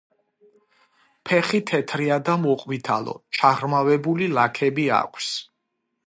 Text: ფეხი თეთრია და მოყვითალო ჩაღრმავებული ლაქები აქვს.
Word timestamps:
ფეხი 1.29 1.59
თეთრია 1.71 2.17
და 2.29 2.37
მოყვითალო 2.45 3.13
ჩაღრმავებული 3.39 4.31
ლაქები 4.39 4.87
აქვს. 5.03 5.29